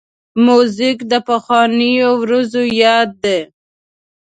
[0.45, 3.39] موزیک د پخوانیو ورځو یاد دی.